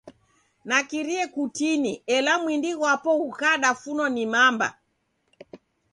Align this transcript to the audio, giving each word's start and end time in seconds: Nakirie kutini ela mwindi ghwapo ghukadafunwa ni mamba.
Nakirie 0.67 1.23
kutini 1.35 1.91
ela 2.15 2.33
mwindi 2.41 2.71
ghwapo 2.77 3.09
ghukadafunwa 3.21 4.05
ni 4.15 4.25
mamba. 4.33 4.67